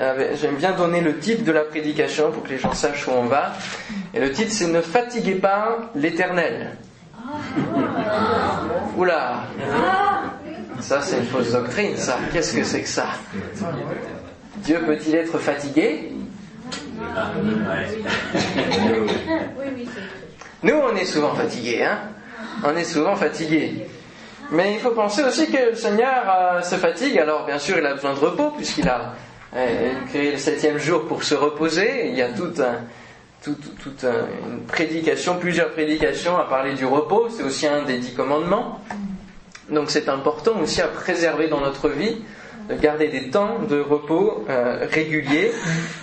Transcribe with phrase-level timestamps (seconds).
[0.00, 3.10] euh, j'aime bien donner le titre de la prédication pour que les gens sachent où
[3.10, 3.52] on va.
[4.14, 6.76] Et le titre, c'est Ne fatiguez pas l'Éternel.
[8.96, 9.42] Oula
[10.80, 12.18] Ça, c'est une fausse doctrine, ça.
[12.32, 13.08] Qu'est-ce que c'est que ça?
[14.58, 16.12] Dieu peut-il être fatigué?
[20.62, 21.98] Nous, on est souvent fatigués, hein
[22.64, 23.86] On est souvent fatigués.
[24.50, 27.18] Mais il faut penser aussi que le Seigneur euh, se fatigue.
[27.18, 29.12] Alors, bien sûr, il a besoin de repos, puisqu'il a
[30.08, 32.08] créé le septième jour pour se reposer.
[32.08, 32.60] Il y a toute,
[33.42, 37.28] toute une prédication, plusieurs prédications à parler du repos.
[37.30, 38.80] C'est aussi un des dix commandements.
[39.70, 42.16] Donc, c'est important aussi à préserver dans notre vie
[42.68, 45.52] de garder des temps de repos euh, réguliers.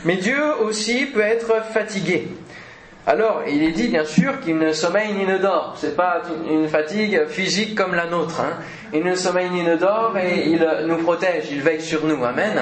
[0.04, 2.28] Mais Dieu aussi peut être fatigué.
[3.08, 5.76] Alors, il est dit bien sûr qu'il ne sommeille ni ne dort.
[5.78, 8.42] C'est pas une fatigue physique comme la nôtre.
[8.42, 8.58] Hein.
[8.94, 12.24] Il ne sommeille ni ne dort et il nous protège, il veille sur nous.
[12.26, 12.60] Amen.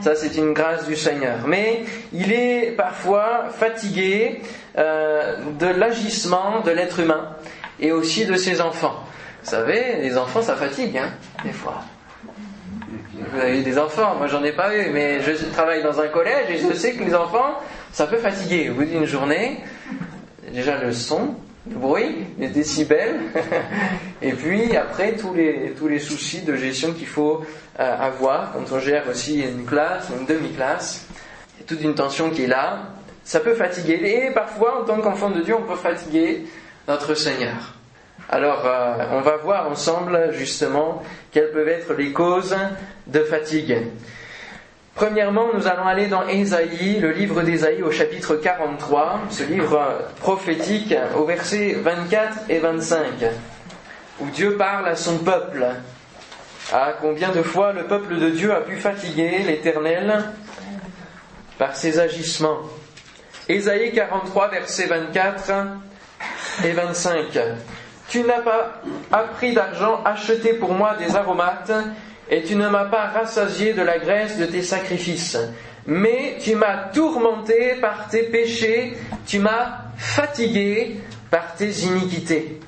[0.00, 1.40] Ça, c'est une grâce du Seigneur.
[1.46, 4.40] Mais il est parfois fatigué
[4.78, 7.36] euh, de l'agissement de l'être humain
[7.78, 9.04] et aussi de ses enfants.
[9.44, 11.10] Vous savez, les enfants, ça fatigue, hein,
[11.44, 11.82] des fois.
[13.32, 16.08] Vous avez eu des enfants, moi j'en ai pas eu, mais je travaille dans un
[16.08, 17.58] collège et je sais que les enfants,
[17.92, 18.70] ça peut fatiguer.
[18.70, 19.60] Au bout d'une journée,
[20.52, 21.34] déjà le son,
[21.70, 23.20] le bruit, les décibels,
[24.22, 27.42] et puis après tous les, tous les soucis de gestion qu'il faut
[27.80, 31.06] euh, avoir quand on gère aussi une classe, une demi-classe,
[31.66, 32.88] toute une tension qui est là,
[33.24, 34.26] ça peut fatiguer.
[34.26, 36.44] Et parfois, en tant qu'enfant de Dieu, on peut fatiguer
[36.88, 37.74] notre Seigneur.
[38.34, 42.56] Alors, euh, on va voir ensemble justement quelles peuvent être les causes
[43.06, 43.76] de fatigue.
[44.94, 49.86] Premièrement, nous allons aller dans Ésaïe, le livre d'Ésaïe au chapitre 43, ce livre
[50.20, 53.04] prophétique au verset 24 et 25,
[54.20, 55.66] où Dieu parle à son peuple.
[56.72, 60.24] À combien de fois le peuple de Dieu a pu fatiguer l'Éternel
[61.58, 62.60] par ses agissements.
[63.46, 65.52] Ésaïe 43, verset 24
[66.64, 67.38] et 25.
[68.12, 71.72] Tu n'as pas appris d'argent acheté pour moi des aromates,
[72.28, 75.38] et tu ne m'as pas rassasié de la graisse de tes sacrifices.
[75.86, 81.00] Mais tu m'as tourmenté par tes péchés, tu m'as fatigué
[81.30, 82.60] par tes iniquités.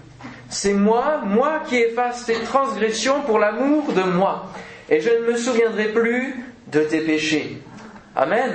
[0.48, 4.46] C'est moi, moi qui efface tes transgressions pour l'amour de moi,
[4.88, 7.60] et je ne me souviendrai plus de tes péchés.
[8.16, 8.50] Amen.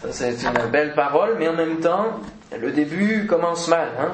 [0.00, 2.18] Ça c'est une belle parole, mais en même temps,
[2.58, 3.88] le début commence mal.
[4.00, 4.12] Hein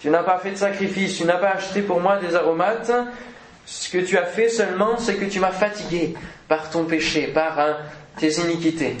[0.00, 2.90] tu n'as pas fait de sacrifice, tu n'as pas acheté pour moi des aromates.
[3.66, 6.14] Ce que tu as fait seulement, c'est que tu m'as fatigué
[6.48, 7.76] par ton péché, par hein,
[8.16, 8.96] tes iniquités.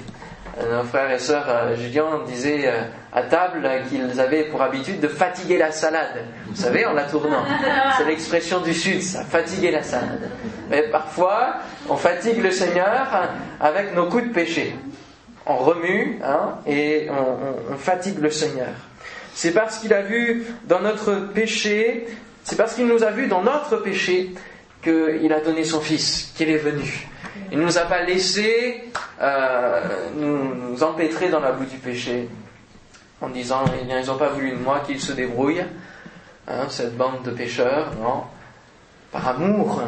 [0.58, 2.82] Euh, nos frères et sœurs euh, Julien disaient euh,
[3.14, 6.24] à table qu'ils avaient pour habitude de fatiguer la salade.
[6.48, 7.44] Vous savez, en la tournant.
[7.96, 10.30] C'est l'expression du Sud, ça, fatiguer la salade.
[10.68, 11.54] Mais parfois,
[11.88, 13.28] on fatigue le Seigneur
[13.58, 14.76] avec nos coups de péché.
[15.46, 18.68] On remue hein, et on fatigue le Seigneur.
[19.40, 22.06] C'est parce qu'il a vu dans notre péché,
[22.44, 24.34] c'est parce qu'il nous a vu dans notre péché
[24.82, 27.08] qu'il a donné son Fils, qu'il est venu.
[27.50, 28.84] Il ne nous a pas laissé
[29.18, 29.80] euh,
[30.14, 32.28] nous, empêtrer dans la boue du péché
[33.22, 35.64] en disant eh ils n'ont pas voulu de moi qu'ils se débrouillent,
[36.46, 38.24] hein, cette bande de pécheurs, non.
[39.10, 39.82] Par amour,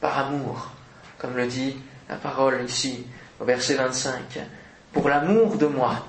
[0.00, 0.70] par amour,
[1.18, 1.76] comme le dit
[2.08, 3.04] la parole ici
[3.40, 4.38] au verset 25,
[4.92, 6.06] pour l'amour de moi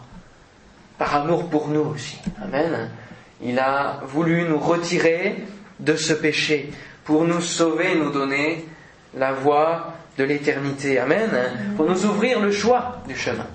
[0.97, 2.19] par amour pour nous aussi.
[2.43, 2.89] Amen.
[3.41, 5.43] Il a voulu nous retirer
[5.79, 6.71] de ce péché
[7.05, 8.65] pour nous sauver et nous donner
[9.15, 10.99] la voie de l'éternité.
[10.99, 11.29] Amen.
[11.75, 13.45] Pour nous ouvrir le choix du chemin.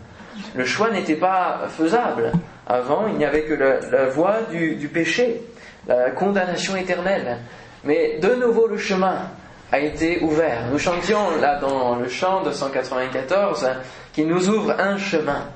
[0.54, 2.32] Le choix n'était pas faisable.
[2.66, 5.42] Avant, il n'y avait que la, voie du, du, péché,
[5.86, 7.38] la condamnation éternelle.
[7.84, 9.28] Mais de nouveau, le chemin
[9.72, 10.66] a été ouvert.
[10.70, 13.68] Nous chantions là dans le chant de 194
[14.12, 15.48] qui nous ouvre un chemin.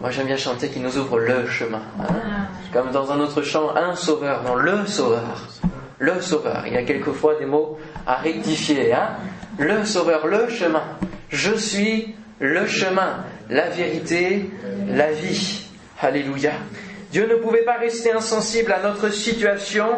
[0.00, 1.82] Moi j'aime bien chanter qui nous ouvre le chemin.
[2.00, 2.06] Hein.
[2.08, 2.48] Ah.
[2.72, 5.48] Comme dans un autre chant, un sauveur, non, le sauveur.
[5.98, 6.64] Le sauveur.
[6.66, 8.92] Il y a quelquefois des mots à rectifier.
[8.92, 9.16] Hein.
[9.58, 10.84] Le sauveur, le chemin.
[11.30, 14.48] Je suis le chemin, la vérité,
[14.88, 15.66] la vie.
[16.00, 16.52] Alléluia.
[17.10, 19.88] Dieu ne pouvait pas rester insensible à notre situation,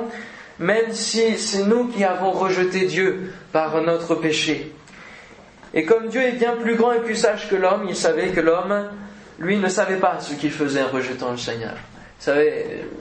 [0.59, 4.73] même si c'est nous qui avons rejeté Dieu par notre péché.
[5.75, 8.41] Et comme Dieu est bien plus grand et plus sage que l'homme, il savait que
[8.41, 8.89] l'homme
[9.41, 11.75] lui ne savait pas ce qu'il faisait en rejetant le Seigneur.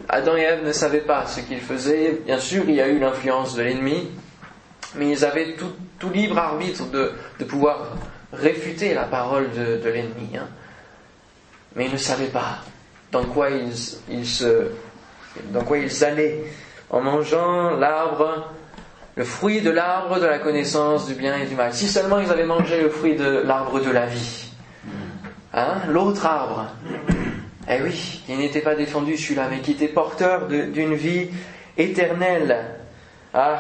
[0.07, 2.21] Adam et Ève ne savaient pas ce qu'ils faisaient.
[2.25, 4.09] Bien sûr, il y a eu l'influence de l'ennemi,
[4.95, 7.12] mais ils avaient tout, libre arbitre de,
[7.44, 7.97] pouvoir
[8.31, 10.38] réfuter la parole de, l'ennemi.
[10.38, 10.47] Hein.
[11.75, 12.59] Mais ils ne savaient pas
[13.12, 14.68] dans quoi ils, se,
[15.51, 16.44] dans quoi ils allaient
[16.89, 18.53] en mangeant l'arbre
[19.15, 21.74] le fruit de l'arbre de la connaissance du bien et du mal.
[21.74, 24.49] Si seulement ils avaient mangé le fruit de l'arbre de la vie,
[25.54, 26.68] hein, l'autre arbre,
[27.69, 31.30] eh oui, qui n'était pas défendu celui-là, mais qui était porteur d'une vie
[31.78, 32.57] éternelle.
[33.34, 33.60] Ah,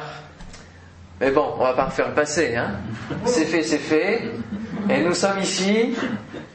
[1.19, 2.79] mais bon, on va pas refaire le passé, hein.
[3.25, 4.21] C'est fait, c'est fait.
[4.89, 5.95] Et nous sommes ici,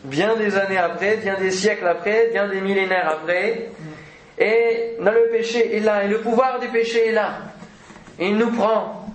[0.05, 3.71] bien des années après, bien des siècles après, bien des millénaires après.
[4.39, 7.39] Et le péché est là, et le pouvoir du péché est là.
[8.19, 9.07] Il nous prend.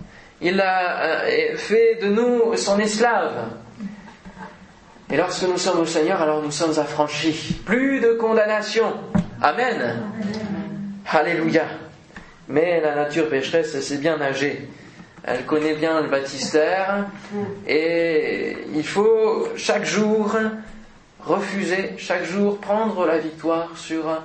[0.41, 3.49] Il a euh, fait de nous son esclave.
[5.11, 7.59] Et lorsque nous sommes au Seigneur, alors nous sommes affranchis.
[7.65, 8.93] Plus de condamnation.
[9.41, 10.03] Amen.
[11.07, 11.65] Alléluia.
[12.47, 14.67] Mais la nature pécheresse, elle sait bien nager.
[15.23, 17.07] Elle connaît bien le baptistère.
[17.67, 20.35] Et il faut chaque jour
[21.19, 24.21] refuser, chaque jour prendre la victoire sur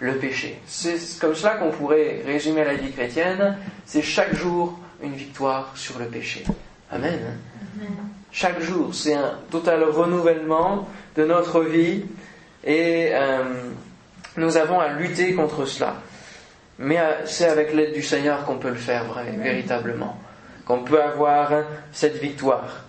[0.00, 0.58] le péché.
[0.66, 3.56] C'est comme cela qu'on pourrait résumer la vie chrétienne.
[3.86, 6.44] C'est chaque jour une victoire sur le péché.
[6.90, 7.38] Amen.
[8.36, 12.02] Chaque jour, c'est un total renouvellement de notre vie
[12.64, 13.44] et euh,
[14.36, 15.94] nous avons à lutter contre cela.
[16.80, 19.04] Mais euh, c'est avec l'aide du Seigneur qu'on peut le faire
[19.38, 20.18] véritablement,
[20.66, 21.52] qu'on peut avoir
[21.92, 22.82] cette victoire.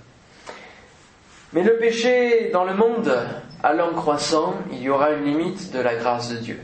[1.53, 3.15] Mais le péché dans le monde
[3.61, 6.59] allant croissant, il y aura une limite de la grâce de Dieu.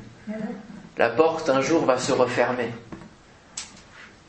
[0.98, 2.72] La porte un jour va se refermer.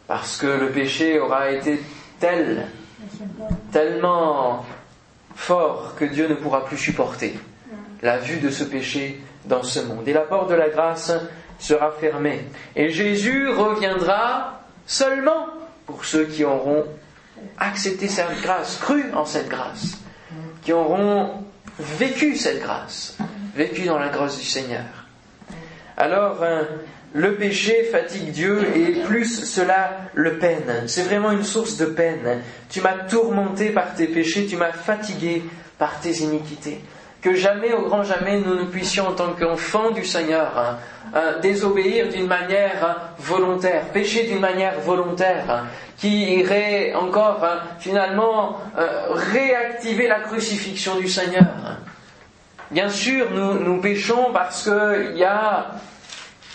[0.06, 1.80] Parce que le péché aura été
[2.20, 2.66] tel,
[3.72, 4.64] tellement
[5.34, 7.38] fort que Dieu ne pourra plus supporter
[8.02, 10.06] la vue de ce péché dans ce monde.
[10.06, 11.12] Et la porte de la grâce
[11.58, 12.44] sera fermée.
[12.76, 15.46] Et Jésus reviendra seulement
[15.86, 16.84] pour ceux qui auront
[17.58, 19.98] accepté cette grâce, cru en cette grâce,
[20.62, 21.44] qui auront
[21.78, 23.16] vécu cette grâce,
[23.54, 24.84] vécu dans la grâce du Seigneur.
[25.96, 26.66] Alors, hein,
[27.14, 30.84] le péché fatigue Dieu et plus cela le peine.
[30.86, 32.42] C'est vraiment une source de peine.
[32.70, 35.42] Tu m'as tourmenté par tes péchés, tu m'as fatigué
[35.78, 36.80] par tes iniquités.
[37.20, 40.78] Que jamais, au grand jamais, nous ne puissions, en tant qu'enfants du Seigneur, hein,
[41.14, 45.66] hein, désobéir d'une manière volontaire, pécher d'une manière volontaire,
[45.98, 47.46] qui irait encore
[47.78, 51.46] finalement euh, réactiver la crucifixion du Seigneur.
[52.72, 55.72] Bien sûr, nous, nous péchons parce qu'il y a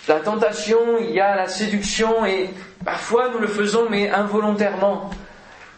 [0.08, 2.50] la tentation, il y a la séduction, et
[2.86, 5.10] parfois nous le faisons, mais involontairement.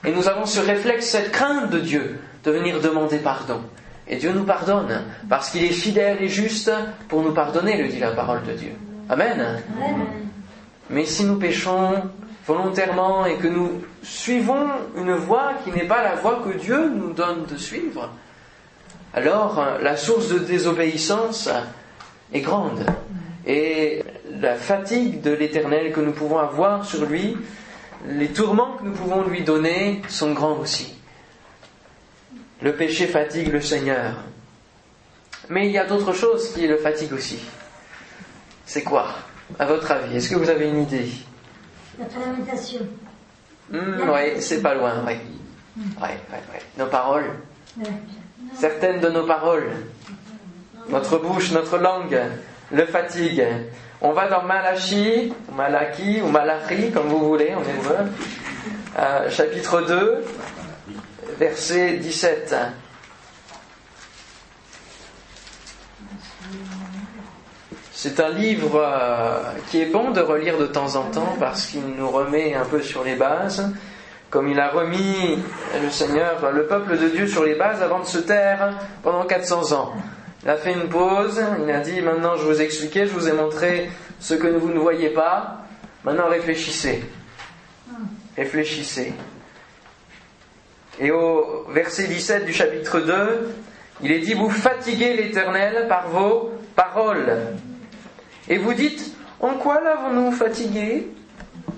[0.06, 3.62] Et nous avons ce réflexe, cette crainte de Dieu, de venir demander pardon.
[4.08, 6.72] Et Dieu nous pardonne, parce qu'il est fidèle et juste
[7.08, 8.72] pour nous pardonner, le dit la parole de Dieu.
[9.10, 9.62] Amen.
[10.90, 12.02] Mais si nous péchons
[12.48, 17.14] volontairement et que nous suivons une voie qui n'est pas la voie que Dieu nous
[17.14, 18.10] donne de suivre,
[19.14, 21.50] alors la source de désobéissance
[22.34, 22.86] est grande.
[23.46, 27.38] Et la fatigue de l'Éternel que nous pouvons avoir sur lui,
[28.08, 30.96] les tourments que nous pouvons lui donner sont grands aussi.
[32.62, 34.16] Le péché fatigue le Seigneur.
[35.50, 37.40] Mais il y a d'autres choses qui le fatiguent aussi.
[38.66, 39.08] C'est quoi,
[39.58, 40.18] à votre avis?
[40.18, 41.10] Est-ce que vous avez une idée?
[41.98, 42.82] La fermentation.
[43.72, 45.14] Hmm, oui, c'est pas loin, oui.
[46.02, 47.32] Ouais, ouais, Nos paroles.
[48.54, 49.70] Certaines de nos paroles.
[50.90, 52.20] Notre bouche, notre langue
[52.72, 53.46] le fatigue.
[54.02, 58.10] On va dans Malachi, ou Malaki, ou Malachi, comme vous voulez, heureux.
[58.98, 60.24] Euh, chapitre 2,
[61.38, 62.56] verset 17.
[67.92, 71.86] C'est un livre euh, qui est bon de relire de temps en temps parce qu'il
[71.86, 73.74] nous remet un peu sur les bases,
[74.30, 75.38] comme il a remis
[75.82, 79.74] le Seigneur, le peuple de Dieu sur les bases avant de se taire pendant 400
[79.74, 79.94] ans.
[80.44, 83.28] Il a fait une pause, il a dit maintenant je vous ai expliqué, je vous
[83.28, 85.66] ai montré ce que vous ne voyez pas,
[86.04, 87.04] maintenant réfléchissez.
[88.38, 89.14] Réfléchissez.
[91.00, 93.50] Et au verset 17 du chapitre 2,
[94.02, 97.38] il est dit, vous fatiguez l'Éternel par vos paroles.
[98.48, 101.08] Et vous dites, en quoi l'avons-nous fatigué?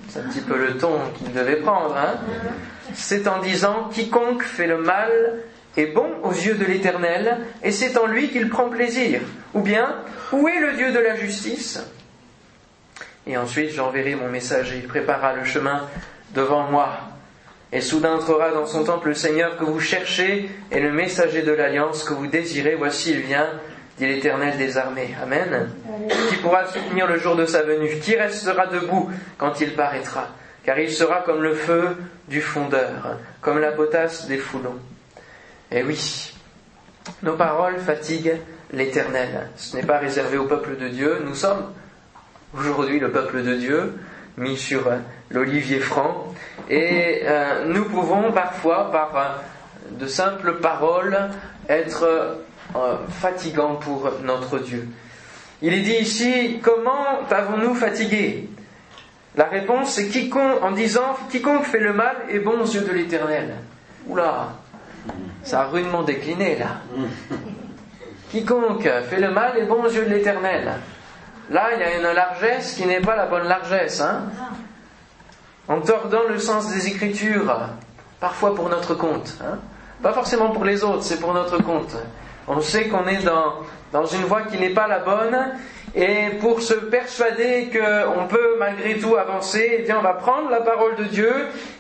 [0.08, 1.96] C'est un petit peu le ton qu'il devait prendre.
[1.96, 2.16] Hein
[2.94, 5.10] C'est en disant, quiconque fait le mal
[5.78, 9.22] est bon aux yeux de l'Éternel, et c'est en lui qu'il prend plaisir.
[9.54, 9.96] Ou bien,
[10.32, 11.82] où est le Dieu de la justice?
[13.28, 15.88] Et ensuite j'enverrai mon messager, il préparera le chemin
[16.34, 16.90] devant moi.
[17.72, 21.52] Et soudain entrera dans son temple le Seigneur que vous cherchez, et le messager de
[21.52, 23.48] l'alliance que vous désirez, voici il vient,
[23.98, 25.16] dit l'Éternel des armées.
[25.22, 25.70] Amen.
[26.30, 28.00] Qui pourra soutenir le jour de sa venue?
[28.00, 30.30] Qui restera debout quand il paraîtra?
[30.64, 31.96] Car il sera comme le feu
[32.28, 34.78] du fondeur, comme la potasse des foulons.
[35.74, 36.34] Eh oui,
[37.24, 38.42] nos paroles fatiguent
[38.74, 39.48] l'Éternel.
[39.56, 41.22] Ce n'est pas réservé au peuple de Dieu.
[41.24, 41.72] Nous sommes
[42.54, 43.94] aujourd'hui le peuple de Dieu,
[44.36, 44.92] mis sur
[45.30, 46.34] l'olivier franc.
[46.70, 51.30] Et euh, nous pouvons parfois, par euh, de simples paroles,
[51.70, 52.04] être
[52.76, 54.90] euh, fatigants pour notre Dieu.
[55.62, 58.50] Il est dit ici, comment avons-nous fatigué?
[59.38, 62.92] La réponse c'est quiconque, en disant, quiconque fait le mal est bon aux yeux de
[62.92, 63.56] l'Éternel.
[64.08, 64.61] Oula,
[65.44, 66.82] ça a rudement décliné là.
[68.32, 70.72] Quiconque fait le mal est bon aux yeux de l'Éternel.
[71.50, 74.00] Là, il y a une largesse qui n'est pas la bonne largesse.
[74.00, 74.24] Hein
[75.68, 77.56] en tordant le sens des Écritures,
[78.20, 79.38] parfois pour notre compte.
[79.42, 79.60] Hein
[80.02, 81.96] pas forcément pour les autres, c'est pour notre compte.
[82.48, 83.54] On sait qu'on est dans,
[83.94, 85.38] dans une voie qui n'est pas la bonne,
[85.94, 90.62] et pour se persuader qu'on peut malgré tout avancer, eh bien on va prendre la
[90.62, 91.34] parole de Dieu,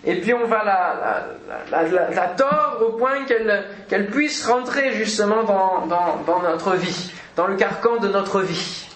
[0.05, 0.63] et puis on va
[1.71, 7.97] la, tordre au point qu'elle puisse rentrer justement dans, dans, notre vie, dans le carcan
[7.97, 8.87] de notre vie.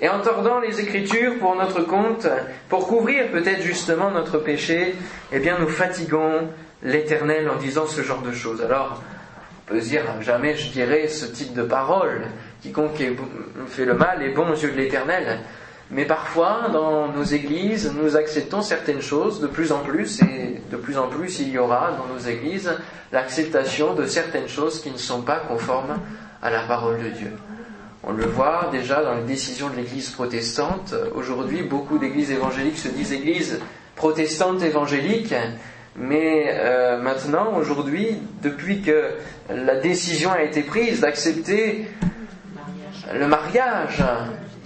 [0.00, 2.26] Et en tordant les Écritures pour notre compte,
[2.68, 4.96] pour couvrir peut-être justement notre péché,
[5.30, 6.48] eh bien nous fatiguons
[6.82, 8.60] l'Éternel en disant ce genre de choses.
[8.62, 9.00] Alors,
[9.64, 12.22] on peut dire, jamais je dirais ce type de parole.
[12.62, 13.02] Quiconque
[13.66, 15.40] fait le mal est bon aux yeux de l'Éternel.
[15.90, 20.76] Mais parfois, dans nos églises, nous acceptons certaines choses de plus en plus, et de
[20.76, 22.72] plus en plus, il y aura dans nos églises
[23.12, 25.98] l'acceptation de certaines choses qui ne sont pas conformes
[26.40, 27.32] à la parole de Dieu.
[28.04, 30.94] On le voit déjà dans les décisions de l'Église protestante.
[31.14, 33.60] Aujourd'hui, beaucoup d'églises évangéliques se disent églises
[33.94, 35.34] protestantes évangéliques,
[35.94, 39.10] mais euh, maintenant, aujourd'hui, depuis que
[39.50, 41.86] la décision a été prise d'accepter
[43.12, 44.02] le mariage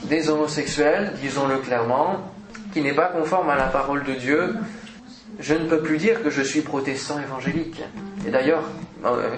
[0.04, 2.32] des homosexuels, disons-le clairement,
[2.72, 4.54] qui n'est pas conforme à la parole de Dieu,
[5.38, 7.82] je ne peux plus dire que je suis protestant évangélique.
[8.26, 8.62] Et d'ailleurs,
[9.04, 9.30] euh,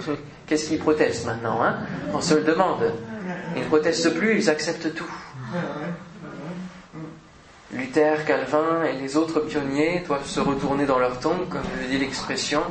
[0.46, 1.76] qu'est-ce qu'ils protestent maintenant hein
[2.12, 2.92] On se le demande?
[3.56, 5.10] Ils ne protestent plus, ils acceptent tout.
[7.72, 11.98] Luther, Calvin et les autres pionniers doivent se retourner dans leur tombe, comme le dit
[11.98, 12.62] l'expression.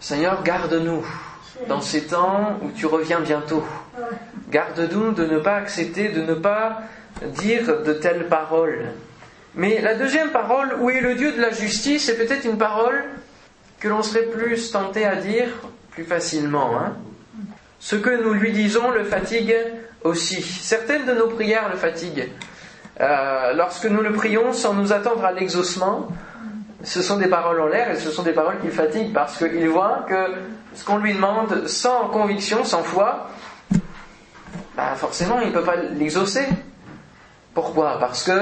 [0.00, 1.04] Seigneur, garde-nous
[1.68, 3.64] dans ces temps où tu reviens bientôt.
[4.52, 6.82] Garde-nous de ne pas accepter, de ne pas
[7.22, 8.92] dire de telles paroles.
[9.54, 13.02] Mais la deuxième parole, où est le Dieu de la justice, c'est peut-être une parole
[13.80, 15.48] que l'on serait plus tenté à dire
[15.90, 16.78] plus facilement.
[16.78, 16.94] Hein
[17.82, 19.56] ce que nous lui disons le fatigue
[20.04, 20.40] aussi.
[20.40, 22.30] Certaines de nos prières le fatiguent.
[23.00, 26.06] Euh, lorsque nous le prions sans nous attendre à l'exaucement,
[26.84, 29.68] ce sont des paroles en l'air et ce sont des paroles qui fatiguent parce qu'il
[29.68, 30.32] voit que
[30.74, 33.28] ce qu'on lui demande sans conviction, sans foi,
[34.76, 36.46] bah forcément il ne peut pas l'exaucer.
[37.54, 37.98] Pourquoi?
[37.98, 38.32] Parce que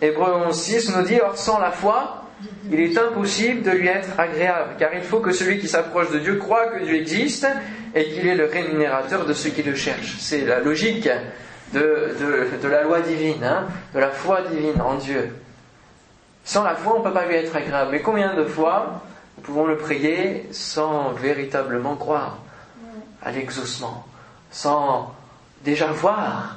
[0.00, 2.24] Hébreu 11.6 nous dit, or sans la foi,
[2.70, 6.18] il est impossible de lui être agréable, car il faut que celui qui s'approche de
[6.18, 7.46] Dieu croit que Dieu existe
[7.94, 10.16] et qu'il est le rémunérateur de ceux qui le cherchent.
[10.18, 11.08] C'est la logique
[11.72, 12.16] de,
[12.62, 15.34] de, la loi divine, hein, de la foi divine en Dieu.
[16.44, 17.90] Sans la foi, on ne peut pas lui être agréable.
[17.92, 19.02] Mais combien de fois
[19.36, 22.38] nous pouvons le prier sans véritablement croire
[23.22, 24.04] à l'exaucement,
[24.50, 25.14] sans
[25.64, 26.56] déjà voir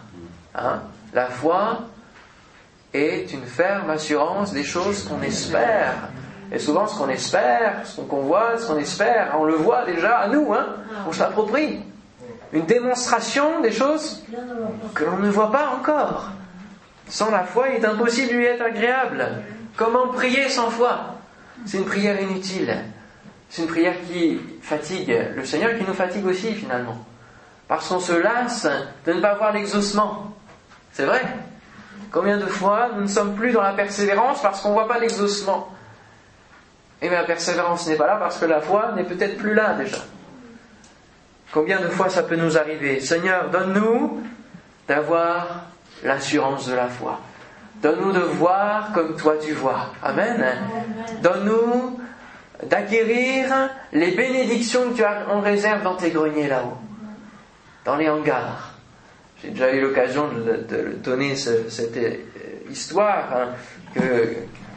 [0.54, 0.82] hein,
[1.14, 1.82] La foi
[2.94, 6.10] est une ferme assurance des choses qu'on espère.
[6.52, 10.20] Et souvent, ce qu'on espère, ce qu'on voit, ce qu'on espère, on le voit déjà
[10.20, 10.68] à nous, hein,
[11.08, 11.80] on s'approprie.
[12.54, 14.24] Une démonstration des choses
[14.94, 16.30] que l'on ne voit pas encore.
[17.10, 19.28] Sans la foi, il est impossible de lui être agréable.
[19.76, 21.16] Comment prier sans foi?
[21.66, 22.78] C'est une prière inutile.
[23.50, 26.98] C'est une prière qui fatigue le Seigneur, qui nous fatigue aussi finalement.
[27.68, 28.68] Parce qu'on se lasse
[29.06, 30.34] de ne pas voir l'exaucement.
[30.94, 31.22] C'est vrai
[32.12, 35.00] Combien de fois nous ne sommes plus dans la persévérance parce qu'on ne voit pas
[35.00, 35.70] l'exaucement?
[37.02, 39.74] Et bien la persévérance n'est pas là parce que la foi n'est peut-être plus là
[39.74, 39.98] déjà.
[41.52, 43.00] Combien de fois ça peut nous arriver?
[43.00, 44.22] Seigneur, donne-nous
[44.88, 45.66] d'avoir
[46.04, 47.20] l'assurance de la foi.
[47.82, 49.92] Donne-nous de voir comme toi tu vois.
[50.02, 50.44] Amen.
[51.22, 52.00] Donne-nous
[52.64, 56.78] d'acquérir les bénédictions que tu as en réserve dans tes greniers là-haut,
[57.86, 58.72] dans les hangars.
[59.42, 62.16] J'ai déjà eu l'occasion de, donner cette euh,
[62.70, 64.02] histoire hein,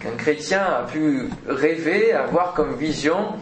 [0.00, 3.34] qu'un chrétien a pu rêver, avoir comme vision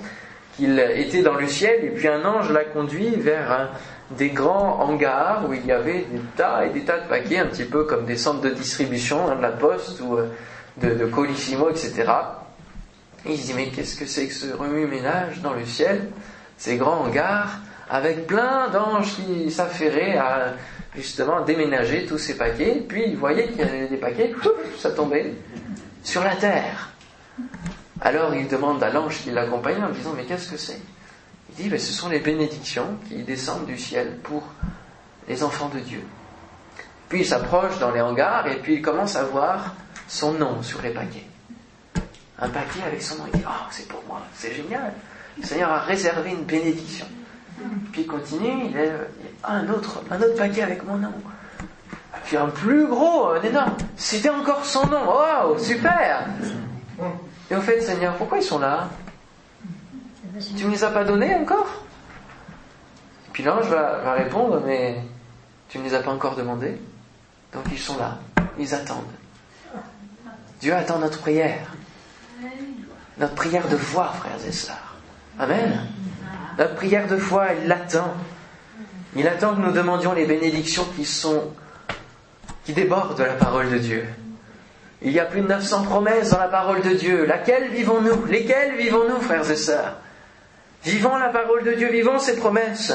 [0.56, 3.70] qu'il était dans le ciel et puis un ange l'a conduit vers
[4.12, 7.46] des grands hangars où il y avait des tas et des tas de paquets, un
[7.46, 10.28] petit peu comme des centres de distribution hein, de la poste ou euh,
[10.76, 12.04] de, de Colissimo, etc.
[13.24, 16.08] Et il se dit mais qu'est-ce que c'est que ce remue-ménage dans le ciel,
[16.56, 17.58] ces grands hangars?
[17.88, 20.54] Avec plein d'anges qui s'affairaient à
[20.94, 24.32] justement déménager tous ces paquets, puis il voyait qu'il y avait des paquets,
[24.78, 25.34] ça tombait
[26.02, 26.90] sur la terre.
[28.00, 30.80] Alors il demande à l'ange qui l'accompagnait en disant Mais qu'est-ce que c'est?
[31.50, 34.42] Il dit mais Ce sont les bénédictions qui descendent du ciel pour
[35.28, 36.02] les enfants de Dieu.
[37.08, 39.74] Puis il s'approche dans les hangars et puis il commence à voir
[40.08, 41.26] son nom sur les paquets.
[42.38, 43.24] un paquet avec son nom.
[43.32, 44.92] Il dit, oh, c'est pour moi, c'est génial.
[45.38, 47.06] Le Seigneur a réservé une bénédiction.
[47.92, 48.78] Puis il continue, il
[49.42, 51.12] a un autre, un autre paquet avec mon nom.
[52.24, 53.76] Puis un plus gros, un énorme.
[53.96, 55.06] C'était encore son nom.
[55.06, 56.26] Waouh, super
[57.50, 58.88] Et au fait, Seigneur, pourquoi ils sont là?
[60.56, 61.82] Tu ne les as pas donnés encore?
[63.32, 65.02] Puis l'ange va, va répondre, mais
[65.68, 66.80] tu ne les as pas encore demandés.
[67.52, 68.18] Donc ils sont là,
[68.58, 69.04] ils attendent.
[70.60, 71.72] Dieu attend notre prière.
[73.18, 74.96] Notre prière de foi, frères et sœurs.
[75.38, 75.86] Amen.
[76.58, 78.14] Notre prière de foi, il l'attend.
[79.14, 81.52] Il attend que nous demandions les bénédictions qui sont,
[82.64, 84.04] qui débordent de la parole de Dieu.
[85.02, 87.26] Il y a plus de 900 promesses dans la parole de Dieu.
[87.26, 88.24] Laquelle vivons-nous?
[88.26, 89.96] Lesquelles vivons-nous, frères et sœurs?
[90.84, 92.92] Vivons la parole de Dieu, vivons ces promesses.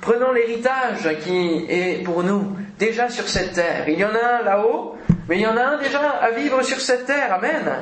[0.00, 3.88] Prenons l'héritage qui est pour nous déjà sur cette terre.
[3.88, 4.96] Il y en a un là-haut,
[5.28, 7.34] mais il y en a un déjà à vivre sur cette terre.
[7.34, 7.72] Amen.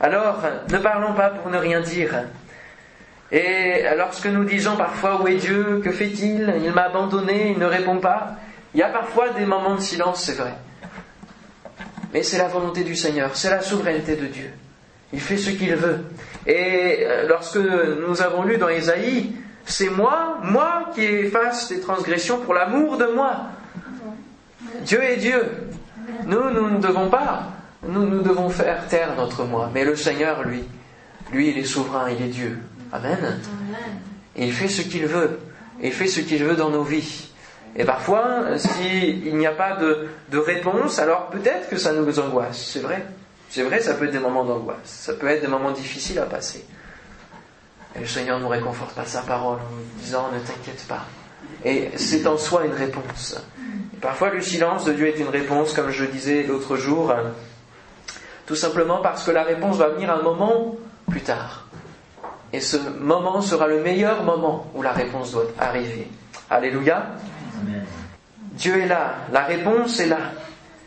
[0.00, 0.38] Alors,
[0.70, 2.24] ne parlons pas pour ne rien dire.
[3.34, 6.54] Et lorsque nous disons parfois où est Dieu, que fait-il?
[6.64, 8.36] Il m'a abandonné, il ne répond pas.
[8.72, 10.54] Il y a parfois des moments de silence, c'est vrai.
[12.12, 14.52] Mais c'est la volonté du Seigneur, c'est la souveraineté de Dieu.
[15.12, 16.04] Il fait ce qu'il veut.
[16.46, 22.38] Et euh, lorsque nous avons lu dans Ésaïe, c'est moi, moi qui efface les transgressions
[22.38, 23.46] pour l'amour de moi.
[24.82, 25.42] Dieu est Dieu.
[26.24, 27.48] Nous, nous ne devons pas.
[27.82, 29.70] Nous, nous devons faire taire notre moi.
[29.74, 30.62] Mais le Seigneur, lui,
[31.32, 32.60] lui, il est souverain, il est Dieu.
[32.94, 33.40] Amen.
[34.36, 35.40] Et il fait ce qu'il veut.
[35.80, 37.28] Et il fait ce qu'il veut dans nos vies.
[37.76, 42.70] Et parfois, s'il n'y a pas de, de réponse, alors peut-être que ça nous angoisse.
[42.72, 43.04] C'est vrai.
[43.50, 44.78] C'est vrai, ça peut être des moments d'angoisse.
[44.84, 46.64] Ça peut être des moments difficiles à passer.
[47.96, 51.04] Et le Seigneur nous réconforte par sa parole en nous disant ne t'inquiète pas.
[51.64, 53.40] Et c'est en soi une réponse.
[53.92, 57.14] Et parfois le silence de Dieu est une réponse, comme je disais l'autre jour,
[58.46, 60.76] tout simplement parce que la réponse va venir un moment
[61.08, 61.63] plus tard.
[62.54, 66.06] Et ce moment sera le meilleur moment où la réponse doit arriver.
[66.48, 67.08] Alléluia.
[68.52, 70.30] Dieu est là, la réponse est là.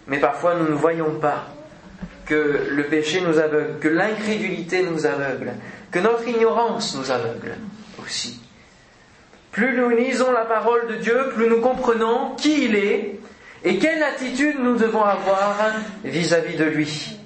[0.07, 1.43] Mais parfois nous ne voyons pas
[2.25, 5.55] que le péché nous aveugle, que l'incrédulité nous aveugle,
[5.91, 7.55] que notre ignorance nous aveugle
[8.01, 8.41] aussi.
[9.51, 13.19] Plus nous lisons la parole de Dieu, plus nous comprenons qui il est
[13.65, 15.57] et quelle attitude nous devons avoir
[16.05, 17.16] vis-à-vis de lui.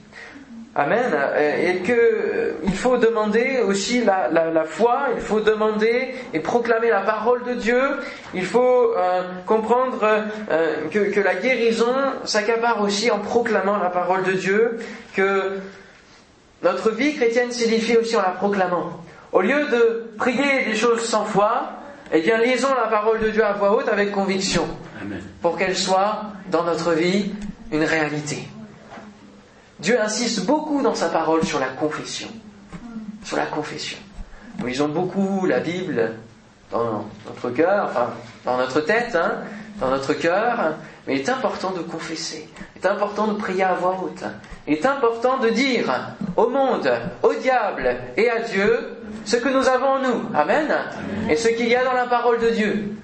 [0.74, 1.14] Amen.
[1.38, 7.02] Et que euh, il faut demander aussi la, foi, il faut demander et proclamer la
[7.02, 7.82] parole de Dieu.
[8.34, 10.00] Il faut euh, comprendre
[10.50, 14.80] euh, que, que, la guérison s'accapare aussi en proclamant la parole de Dieu,
[15.14, 15.58] que
[16.64, 18.92] notre vie chrétienne s'édifie aussi en la proclamant.
[19.34, 21.64] Au lieu de prier des choses sans foi,
[22.14, 24.68] eh bien lisons la parole de Dieu à voix haute avec conviction,
[25.42, 27.34] pour qu'elle soit dans notre vie
[27.72, 28.48] une réalité.
[29.82, 32.28] Dieu insiste beaucoup dans sa parole sur la confession.
[33.24, 33.98] Sur la confession.
[34.60, 36.14] Nous lisons beaucoup la Bible
[36.72, 38.10] dans notre cœur, enfin
[38.46, 39.40] dans notre tête, hein,
[39.80, 40.76] dans notre cœur,
[41.08, 44.24] mais il est important de confesser, il est important de prier à voix haute,
[44.68, 45.92] il est important de dire
[46.38, 46.90] au monde,
[47.24, 50.24] au diable et à Dieu ce que nous avons en nous.
[50.34, 50.74] Amen.
[51.30, 52.96] Et ce qu'il y a dans la parole de Dieu.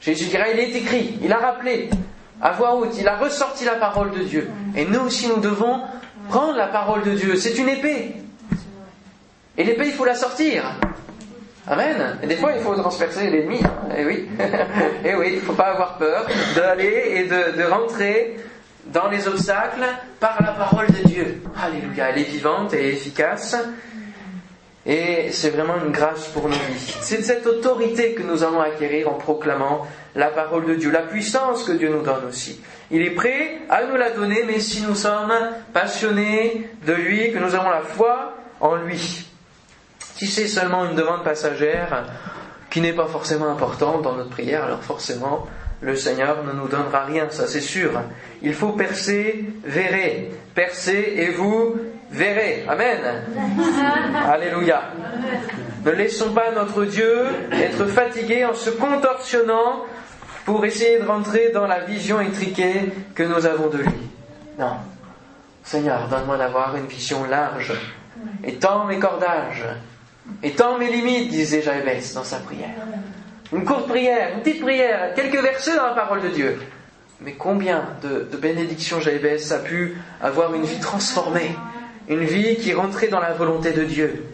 [0.00, 1.90] Jésus dira, il est écrit, il a rappelé
[2.40, 4.50] à voix haute, il a ressorti la parole de Dieu.
[4.76, 5.80] Et nous aussi, nous devons
[6.28, 7.36] prendre la parole de Dieu.
[7.36, 8.14] C'est une épée.
[9.56, 10.64] Et l'épée, il faut la sortir.
[11.66, 12.18] Amen.
[12.22, 13.60] Et des fois, il faut transpercer l'ennemi.
[13.96, 14.28] Et oui.
[15.04, 18.36] et oui, il ne faut pas avoir peur d'aller et de, de, rentrer
[18.86, 19.84] dans les obstacles
[20.20, 21.42] par la parole de Dieu.
[21.60, 22.10] Alléluia.
[22.10, 23.56] Elle est vivante et efficace.
[24.88, 26.96] Et c'est vraiment une grâce pour nos vies.
[27.02, 31.64] C'est cette autorité que nous allons acquérir en proclamant la parole de Dieu, la puissance
[31.64, 32.58] que Dieu nous donne aussi.
[32.90, 35.34] Il est prêt à nous la donner, mais si nous sommes
[35.74, 39.26] passionnés de lui, que nous avons la foi en lui.
[40.16, 42.06] Si c'est seulement une demande passagère
[42.70, 45.46] qui n'est pas forcément importante dans notre prière, alors forcément
[45.82, 47.92] le Seigneur ne nous donnera rien, ça c'est sûr.
[48.42, 50.30] Il faut percer, verrez.
[50.54, 51.76] Percez et vous
[52.10, 52.64] verrez.
[52.68, 52.98] Amen.
[54.26, 54.82] Alléluia.
[55.84, 59.84] Ne laissons pas notre Dieu être fatigué en se contorsionnant
[60.44, 64.10] pour essayer de rentrer dans la vision étriquée que nous avons de lui.
[64.58, 64.76] Non.
[65.62, 67.72] Seigneur, donne-moi d'avoir une vision large.
[68.42, 69.66] Étends mes cordages.
[70.42, 72.70] Étends mes limites, disait Jabès dans sa prière.
[73.52, 76.58] Une courte prière, une petite prière, quelques versets dans la parole de Dieu.
[77.20, 81.50] Mais combien de, de bénédictions Jabès a pu avoir une vie transformée,
[82.08, 84.24] une vie qui rentrait dans la volonté de Dieu.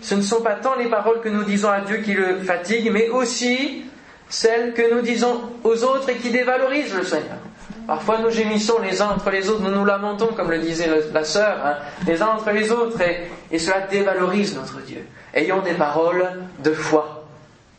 [0.00, 2.90] Ce ne sont pas tant les paroles que nous disons à Dieu qui le fatiguent,
[2.92, 3.84] mais aussi
[4.28, 7.38] celles que nous disons aux autres et qui dévalorisent le Seigneur.
[7.86, 11.24] Parfois nous gémissons les uns entre les autres, nous nous lamentons, comme le disait la
[11.24, 11.76] sœur, hein,
[12.06, 15.06] les uns entre les autres, et, et cela dévalorise notre Dieu.
[15.32, 16.24] Ayons des paroles
[16.62, 17.24] de foi.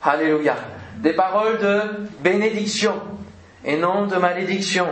[0.01, 0.55] Alléluia.
[0.97, 1.81] Des paroles de
[2.21, 2.93] bénédiction
[3.65, 4.87] et non de malédiction.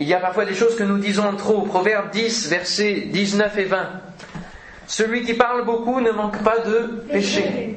[0.00, 1.60] Il y a parfois des choses que nous disons trop.
[1.62, 3.90] Proverbe 10, versets 19 et 20.
[4.86, 7.76] Celui qui parle beaucoup ne manque pas de péché.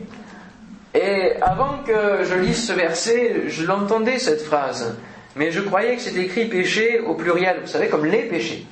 [0.93, 4.95] Et avant que je lise ce verset, je l'entendais cette phrase.
[5.35, 8.65] Mais je croyais que c'était écrit péché au pluriel, vous savez, comme les péchés.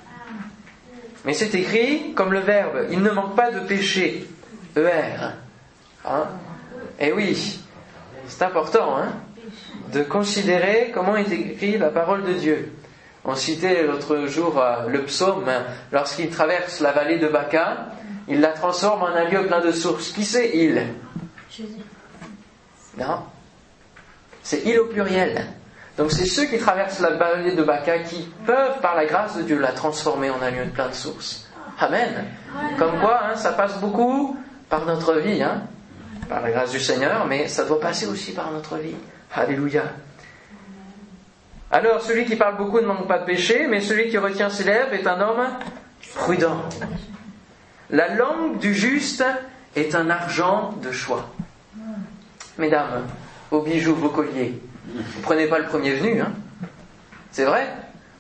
[1.26, 2.88] Mais c'est écrit comme le verbe.
[2.90, 4.28] Il ne manque pas de péché.
[4.78, 5.34] ER.
[7.00, 7.60] Et oui,
[8.28, 9.12] c'est important hein,
[9.92, 12.72] de considérer comment est écrit la parole de Dieu.
[13.24, 17.88] On citait l'autre jour euh, le psaume, hein, lorsqu'il traverse la vallée de Baca,
[18.28, 20.10] il la transforme en un lieu plein de sources.
[20.10, 20.88] Qui c'est il
[22.98, 23.20] Non
[24.42, 25.46] C'est il au pluriel.
[25.98, 29.44] Donc c'est ceux qui traversent la vallée de Baca qui peuvent, par la grâce de
[29.44, 31.48] Dieu, la transformer en un lieu plein de sources.
[31.80, 32.26] Amen.
[32.78, 34.38] Comme quoi, hein, ça passe beaucoup
[34.70, 35.64] par notre vie, hein,
[36.30, 38.96] par la grâce du Seigneur, mais ça doit passer aussi par notre vie.
[39.34, 39.84] Alléluia.
[41.72, 44.66] Alors, celui qui parle beaucoup ne manque pas de péché, mais celui qui retient ses
[44.66, 45.48] lèvres est un homme
[46.16, 46.62] prudent.
[47.90, 49.24] La langue du juste
[49.76, 51.30] est un argent de choix.
[52.58, 53.04] Mesdames,
[53.50, 56.34] vos bijoux, vos colliers, vous prenez pas le premier venu, hein
[57.32, 57.68] C'est vrai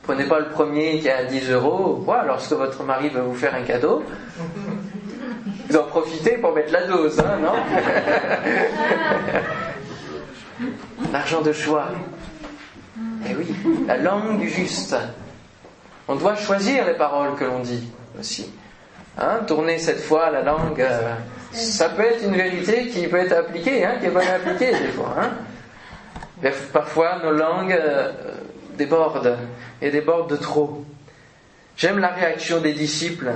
[0.04, 3.62] Prenez pas le premier qui a 10 euros, lorsque votre mari veut vous faire un
[3.62, 4.04] cadeau.
[5.70, 7.54] Vous en profitez pour mettre la dose, hein, non?
[11.14, 11.90] L'argent de choix.
[13.28, 13.48] Eh oui,
[13.88, 14.96] la langue juste.
[16.08, 18.52] On doit choisir les paroles que l'on dit aussi.
[19.18, 21.14] Hein, tourner cette fois la langue, euh,
[21.52, 24.88] ça peut être une vérité qui peut être appliquée, hein, qui est à appliquer des
[24.90, 25.16] fois.
[25.20, 26.50] Hein.
[26.74, 28.12] Parfois, nos langues euh,
[28.78, 29.38] débordent
[29.82, 30.86] et débordent de trop.
[31.78, 33.32] J'aime la réaction des disciples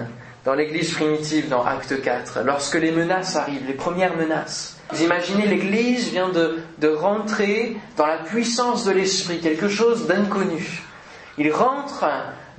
[0.45, 4.74] dans l'église primitive dans Acte 4, lorsque les menaces arrivent, les premières menaces.
[4.91, 10.83] Vous imaginez, l'église vient de, rentrer dans la puissance de l'esprit, quelque chose d'inconnu.
[11.37, 12.05] Il rentre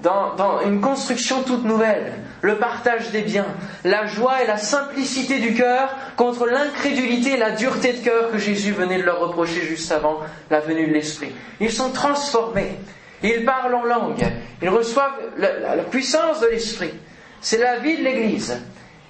[0.03, 2.13] dans, une construction toute nouvelle,
[2.43, 3.47] le partage des biens,
[3.85, 8.39] la joie et la simplicité du cœur contre l'incrédulité et la dureté de cœur que
[8.39, 11.33] Jésus venait de leur reprocher juste avant la venue de l'Esprit.
[11.61, 12.77] Ils sont transformés,
[13.23, 14.27] ils parlent en langue,
[14.61, 16.93] ils reçoivent la, puissance de l'Esprit.
[17.41, 18.61] C'est la vie de l'Église.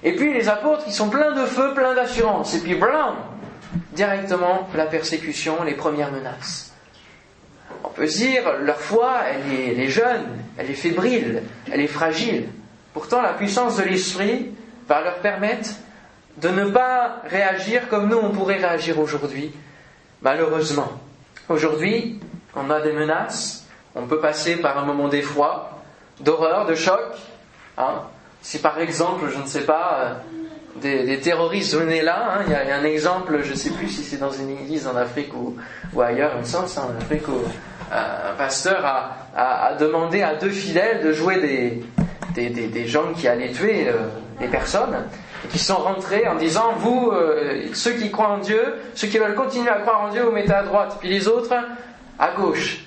[0.03, 2.53] Et puis les apôtres, ils sont pleins de feu, pleins d'assurance.
[2.53, 3.15] Et puis, blam,
[3.93, 6.73] directement la persécution, les premières menaces.
[7.83, 10.25] On peut se dire, leur foi, elle est, jeune,
[10.57, 12.49] elle est fébrile, elle est fragile.
[12.93, 14.51] Pourtant, la puissance de l'esprit
[14.87, 15.69] va leur permettre
[16.37, 19.51] de ne pas réagir comme nous, on pourrait réagir aujourd'hui,
[20.21, 20.91] malheureusement.
[21.49, 22.19] Aujourd'hui,
[22.55, 25.71] on a des menaces, on peut passer par un moment d'effroi,
[26.19, 27.01] d'horreur, de choc.
[27.77, 28.01] Hein.
[28.47, 29.99] Si par exemple, je ne sais pas,
[30.85, 32.29] euh, des, terroristes venaient là.
[32.31, 32.43] Hein.
[32.47, 34.95] Il, y a, un exemple, je ne sais plus si c'est dans une église en
[34.95, 38.85] Afrique ou, ailleurs, en Afrique, où euh, un pasteur
[39.35, 41.81] a, demandé à deux fidèles de jouer
[42.33, 44.07] des, gens qui allaient tuer euh,
[44.39, 44.95] des personnes
[45.43, 47.11] et qui sont rentrés en disant vous,
[47.73, 50.53] ceux qui croient en Dieu, ceux qui veulent continuer à croire en Dieu, vous mettez
[50.53, 51.53] à droite, puis les autres
[52.17, 52.85] à gauche.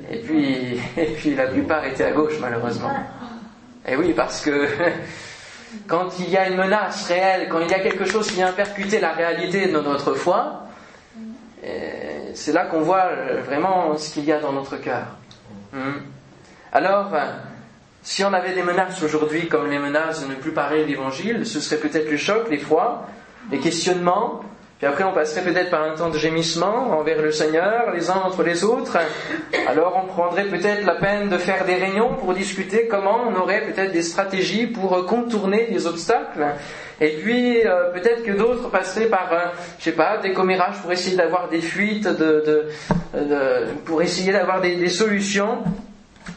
[0.10, 2.90] Et puis la plupart étaient à gauche malheureusement.
[3.90, 4.68] Et oui, parce que
[5.88, 8.52] quand il y a une menace réelle, quand il y a quelque chose qui vient
[8.52, 10.62] percuter la réalité de notre foi,
[12.34, 13.10] c'est là qu'on voit
[13.44, 15.06] vraiment ce qu'il y a dans notre cœur.
[15.72, 16.02] Hmm.
[16.72, 17.12] Alors,
[18.02, 21.60] si on avait des menaces aujourd'hui comme les menaces de ne plus parler l'évangile, ce
[21.60, 23.06] serait peut-être le choc, l'effroi,
[23.50, 24.42] les questionnements,
[24.80, 28.22] puis après, on passerait peut-être par un temps de gémissement envers le Seigneur, les uns
[28.24, 28.96] entre les autres.
[29.68, 33.60] Alors, on prendrait peut-être la peine de faire des réunions pour discuter comment on aurait
[33.60, 36.46] peut-être des stratégies pour contourner les obstacles.
[36.98, 40.90] Et puis, euh, peut-être que d'autres passeraient par, euh, je sais pas, des commérages pour
[40.90, 42.08] essayer d'avoir des fuites,
[43.84, 45.58] pour essayer d'avoir des, des solutions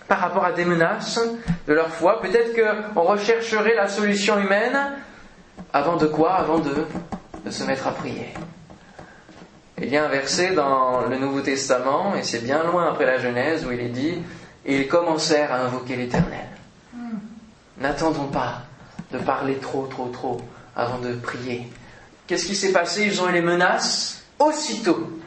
[0.10, 1.17] par rapport à des menaces
[1.65, 2.19] de leur foi.
[2.19, 2.53] Peut-être
[2.93, 4.91] qu'on rechercherait la solution humaine
[5.71, 6.34] avant de quoi?
[6.34, 6.71] Avant de
[7.45, 8.34] de se mettre à prier.
[9.82, 13.17] Il y a un verset dans le Nouveau Testament, et c'est bien loin après la
[13.17, 14.21] Genèse, où il est dit,
[14.65, 16.47] ils commencèrent à invoquer l'Éternel.
[17.79, 18.62] N'attendons pas
[19.12, 20.41] de parler trop, trop, trop
[20.75, 21.67] avant de prier.
[22.27, 23.06] Qu'est-ce qui s'est passé?
[23.06, 24.23] Ils ont eu les menaces.
[24.39, 25.19] Aussitôt,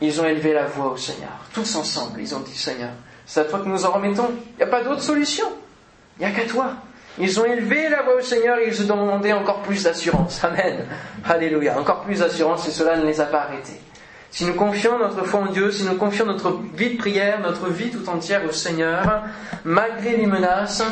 [0.00, 1.32] ils ont élevé la voix au Seigneur.
[1.52, 2.90] Tous ensemble, ils ont dit Seigneur,
[3.26, 4.30] c'est à toi que nous en remettons.
[4.52, 5.46] Il n'y a pas d'autre solution.
[6.18, 6.74] Il n'y a qu'à toi.
[7.18, 10.42] Ils ont élevé la voix au Seigneur et ils ont demandé encore plus d'assurance.
[10.44, 10.84] Amen.
[11.24, 11.78] Alléluia.
[11.78, 13.80] Encore plus d'assurance et cela ne les a pas arrêtés.
[14.30, 17.68] si nous confions notre foi en Dieu, si nous confions notre vie de prière, notre
[17.68, 19.22] vie tout entière au Seigneur,
[19.64, 20.82] malgré les menaces,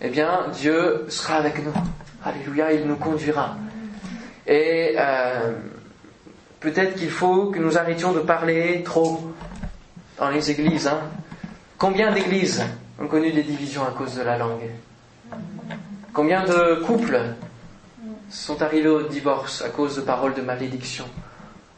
[0.00, 1.72] eh bien, Dieu sera avec nous.
[2.24, 3.56] Alléluia, il nous conduira.
[4.46, 5.52] Et euh,
[6.58, 9.32] peut-être qu'il faut que nous arrêtions de parler trop
[10.18, 10.88] dans les églises.
[10.88, 11.00] Hein.
[11.78, 12.64] Combien d'églises
[13.00, 14.68] ont connu des divisions à cause de la langue?
[16.12, 17.20] Combien de couples
[18.30, 21.06] sont arrivés au divorce à cause de paroles de malédiction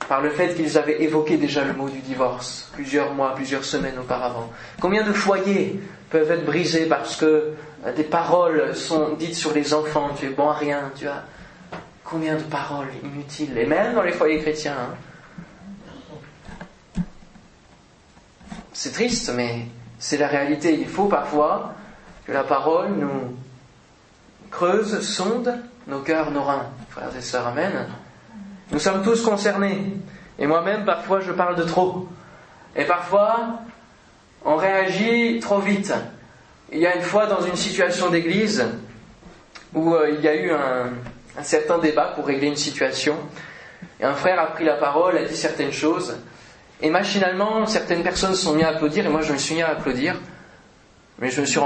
[0.08, 3.98] par le fait qu'ils avaient évoqué déjà le mot du divorce plusieurs mois, plusieurs semaines
[3.98, 4.50] auparavant.
[4.80, 7.52] Combien de foyers peuvent être brisés parce que
[7.96, 11.24] des paroles sont dites sur les enfants, tu es bon à rien, tu as
[12.04, 14.76] combien de paroles inutiles, et même dans les foyers chrétiens.
[16.96, 17.02] Hein.
[18.72, 19.66] C'est triste, mais
[19.98, 20.74] c'est la réalité.
[20.78, 21.74] Il faut parfois
[22.26, 23.34] que la parole nous
[24.52, 25.52] creuse, sonde
[25.88, 26.66] nos cœurs, nos reins.
[26.90, 27.88] Frères et sœurs, Amen.
[28.70, 29.94] Nous sommes tous concernés.
[30.38, 32.08] Et moi-même, parfois, je parle de trop.
[32.76, 33.60] Et parfois,
[34.44, 35.92] on réagit trop vite.
[36.70, 38.64] Il y a une fois dans une situation d'église
[39.74, 40.90] où euh, il y a eu un,
[41.38, 43.16] un, certain débat pour régler une situation.
[44.00, 46.16] Et un frère a pris la parole, a dit certaines choses.
[46.80, 49.62] Et machinalement, certaines personnes se sont mis à applaudir, et moi je me suis mis
[49.62, 50.16] à applaudir.
[51.18, 51.60] Mais je ne me suis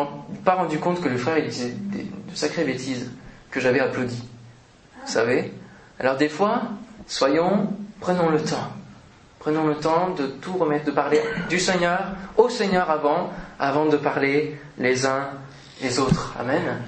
[0.44, 3.10] pas rendu compte que le frère il disait de sacrées bêtises
[3.50, 4.22] que j'avais applaudi.
[5.06, 5.52] Vous savez?
[5.98, 6.62] Alors des fois,
[7.06, 8.72] soyons, prenons le temps.
[9.38, 12.00] Prenons le temps de tout remettre, de parler du Seigneur
[12.36, 15.28] au Seigneur avant, avant de parler les uns
[15.80, 16.34] les autres.
[16.38, 16.82] Amen.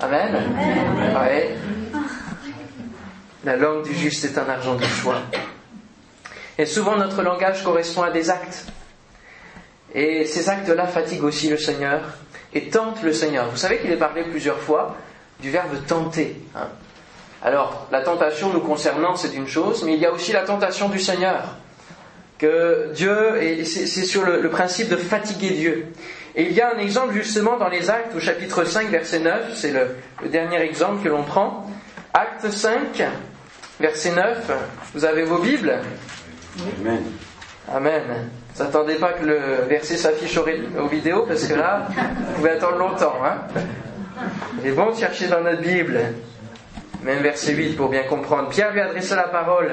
[0.00, 0.36] Amen.
[1.16, 1.56] Ouais.
[3.44, 5.22] La langue du juste est un argent de choix.
[6.56, 8.66] Et souvent notre langage correspond à des actes.
[9.94, 12.00] Et ces actes-là fatiguent aussi le Seigneur
[12.54, 13.48] et tentent le Seigneur.
[13.50, 14.96] Vous savez qu'il est parlé plusieurs fois
[15.40, 16.36] du verbe tenter.
[16.54, 16.68] Hein.
[17.42, 20.88] Alors, la tentation nous concernant, c'est une chose, mais il y a aussi la tentation
[20.88, 21.56] du Seigneur.
[22.38, 25.86] Que Dieu, et c'est sur le, principe de fatiguer Dieu.
[26.36, 29.56] Et il y a un exemple justement dans les Actes, au chapitre 5, verset 9,
[29.56, 31.68] c'est le, le dernier exemple que l'on prend.
[32.14, 33.02] Acte 5,
[33.80, 34.50] verset 9,
[34.94, 35.80] vous avez vos Bibles?
[36.80, 37.02] Amen.
[37.74, 38.02] Amen.
[38.54, 42.78] Vous n'attendez pas que le verset s'affiche aux vidéos parce que là, vous pouvez attendre
[42.78, 43.16] longtemps.
[43.24, 43.62] Hein
[44.64, 46.00] Il bon de chercher dans notre Bible.
[47.02, 48.48] Même verset 8 pour bien comprendre.
[48.48, 49.70] Pierre lui adressa la parole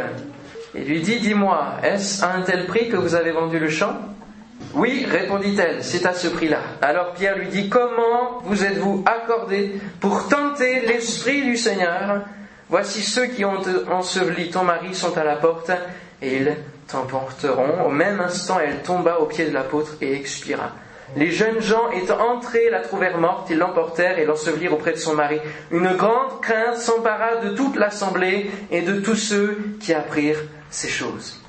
[0.75, 3.93] et lui dit Dis-moi, est-ce à un tel prix que vous avez vendu le champ?
[4.73, 6.59] Oui, répondit-elle, c'est à ce prix-là.
[6.81, 12.23] Alors Pierre lui dit Comment vous êtes-vous accordé pour tenter l'Esprit du Seigneur?
[12.69, 15.71] Voici ceux qui ont enseveli ton mari sont à la porte
[16.21, 16.55] et ils
[16.87, 17.85] t'emporteront.
[17.85, 20.71] Au même instant, elle tomba aux pieds de l'apôtre et expira.
[21.15, 25.13] Les jeunes gens étant entrés la trouvèrent morte, ils l'emportèrent et l'ensevelirent auprès de son
[25.13, 25.39] mari.
[25.71, 31.39] Une grande crainte s'empara de toute l'assemblée et de tous ceux qui apprirent ces choses.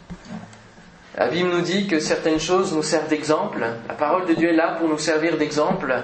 [1.17, 3.65] La Bible nous dit que certaines choses nous servent d'exemple.
[3.89, 6.03] La parole de Dieu est là pour nous servir d'exemple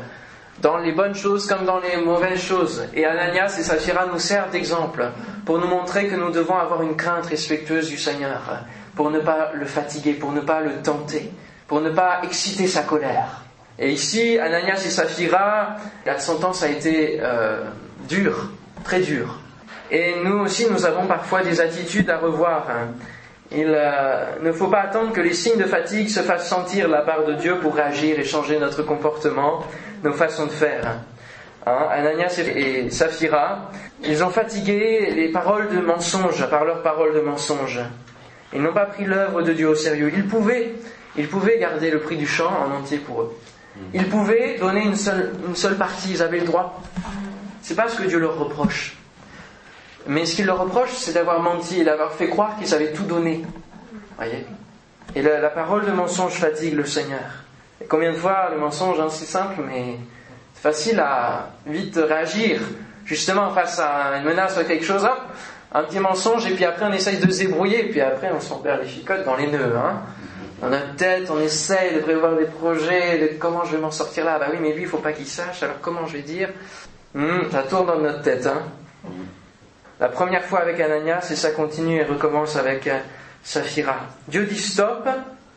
[0.62, 2.86] dans les bonnes choses comme dans les mauvaises choses.
[2.94, 5.10] Et Ananias et Saphira nous servent d'exemple
[5.44, 9.52] pour nous montrer que nous devons avoir une crainte respectueuse du Seigneur, pour ne pas
[9.54, 11.30] le fatiguer, pour ne pas le tenter,
[11.66, 13.42] pour ne pas exciter sa colère.
[13.78, 17.64] Et ici, Ananias et Saphira, la sentence a été euh,
[18.08, 18.50] dure,
[18.84, 19.38] très dure.
[19.90, 22.66] Et nous aussi, nous avons parfois des attitudes à revoir.
[22.70, 22.88] Hein.
[23.50, 26.92] Il euh, ne faut pas attendre que les signes de fatigue se fassent sentir de
[26.92, 29.62] la part de Dieu pour réagir et changer notre comportement,
[30.02, 30.98] nos façons de faire.
[31.66, 33.70] Hein, Ananias et Saphira,
[34.02, 37.80] ils ont fatigué les paroles de mensonge par leurs paroles de mensonge.
[38.54, 40.12] Ils n'ont pas pris l'œuvre de Dieu au sérieux.
[40.14, 40.74] Ils pouvaient,
[41.16, 43.38] ils pouvaient garder le prix du champ en entier pour eux.
[43.94, 46.82] Ils pouvaient donner une seule, une seule partie, ils avaient le droit.
[47.62, 48.96] C'est pas ce que Dieu leur reproche.
[50.06, 53.04] Mais ce qu'il leur reproche, c'est d'avoir menti et d'avoir fait croire qu'ils avaient tout
[53.04, 53.42] donné.
[54.16, 54.46] Voyez?
[55.14, 57.44] Et la, parole de mensonge fatigue le Seigneur.
[57.80, 59.96] Et combien de fois le mensonge, hein, c'est simple, mais
[60.54, 62.60] c'est facile à vite réagir.
[63.04, 65.20] Justement, face à une menace ou quelque chose, hop,
[65.74, 68.40] un petit mensonge, et puis après on essaye de se débrouiller, et puis après on
[68.40, 69.76] s'en perd les chicottes dans les nœuds.
[69.76, 70.02] Hein.
[70.60, 74.24] Dans notre tête, on essaye de prévoir des projets, de comment je vais m'en sortir
[74.24, 74.38] là.
[74.38, 76.50] Bah oui, mais lui, il faut pas qu'il sache, alors comment je vais dire?
[77.14, 78.46] Hmm, Ça tourne dans notre tête.
[78.46, 78.62] Hein.
[79.98, 82.98] La première fois avec Ananias, et ça continue et recommence avec euh,
[83.42, 83.96] Saphira.
[84.28, 85.08] Dieu dit stop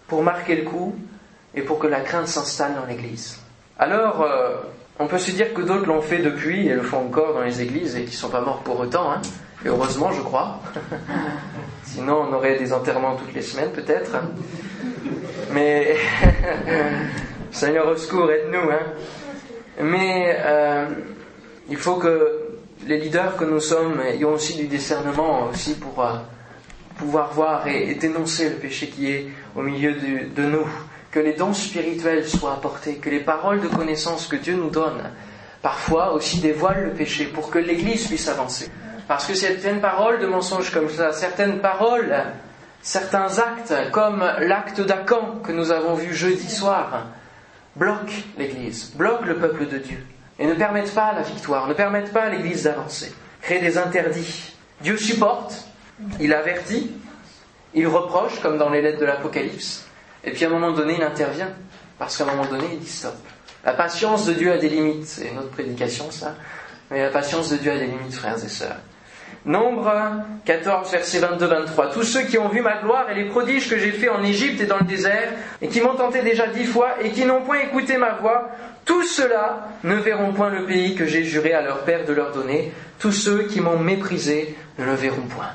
[0.07, 0.95] pour marquer le coup
[1.53, 3.39] et pour que la crainte s'installe dans l'église.
[3.77, 4.55] Alors, euh,
[4.99, 7.61] on peut se dire que d'autres l'ont fait depuis et le font encore dans les
[7.61, 9.11] églises et qui ne sont pas morts pour autant.
[9.11, 9.21] Hein.
[9.65, 10.59] Et heureusement, je crois.
[11.83, 14.15] Sinon, on aurait des enterrements toutes les semaines, peut-être.
[15.51, 15.95] Mais,
[17.51, 18.69] Seigneur au secours, aide-nous.
[18.69, 18.83] Hein.
[19.81, 20.85] Mais euh,
[21.67, 26.13] il faut que les leaders que nous sommes ayons aussi du discernement aussi pour, euh,
[26.99, 30.67] pouvoir voir et, dénoncer le péché qui est au milieu de, de nous.
[31.09, 35.09] Que les dons spirituels soient apportés, que les paroles de connaissance que Dieu nous donne,
[35.63, 38.69] parfois aussi dévoilent le péché pour que l'Église puisse avancer.
[39.07, 42.15] Parce que certaines paroles de mensonges comme ça, certaines paroles,
[42.81, 47.07] certains actes, comme l'acte d'Acan que nous avons vu jeudi soir,
[47.75, 50.03] bloquent l'Église, bloquent le peuple de Dieu
[50.39, 54.53] et ne permettent pas la victoire, ne permettent pas à l'Église d'avancer, créent des interdits.
[54.81, 55.65] Dieu supporte,
[56.19, 56.91] il avertit,
[57.73, 59.85] il reproche, comme dans les lettres de l'Apocalypse,
[60.23, 61.51] et puis à un moment donné, il intervient,
[61.99, 63.15] parce qu'à un moment donné, il dit stop.
[63.63, 66.35] La patience de Dieu a des limites, c'est notre prédication ça,
[66.91, 68.77] mais la patience de Dieu a des limites, frères et sœurs.
[69.45, 69.93] Nombre
[70.45, 71.93] 14, verset 22-23.
[71.93, 74.59] Tous ceux qui ont vu ma gloire et les prodiges que j'ai faits en Égypte
[74.59, 77.59] et dans le désert, et qui m'ont tenté déjà dix fois, et qui n'ont point
[77.59, 78.49] écouté ma voix,
[78.85, 82.31] tous ceux-là ne verront point le pays que j'ai juré à leur père de leur
[82.31, 82.73] donner.
[82.97, 85.51] Tous ceux qui m'ont méprisé ne le verront point.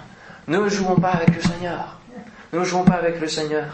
[0.47, 1.99] Ne jouons pas avec le Seigneur.
[2.53, 3.67] Ne jouons pas avec le Seigneur.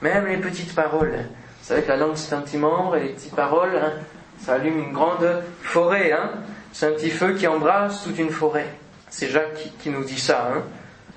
[0.00, 1.18] Même les petites paroles.
[1.60, 3.92] Vous savez que la langue c'est un petit membre et les petites paroles, hein,
[4.40, 6.12] ça allume une grande forêt.
[6.12, 6.30] Hein.
[6.72, 8.68] C'est un petit feu qui embrasse toute une forêt.
[9.16, 10.48] C'est Jacques qui, nous dit ça.
[10.52, 10.62] Hein.